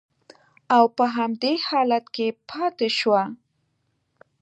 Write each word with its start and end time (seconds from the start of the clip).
او 0.75 0.83
په 0.97 1.05
همدې 1.15 1.53
حالت 1.67 2.05
کې 2.15 2.27
پاتې 2.49 2.87
شوه 2.99 3.23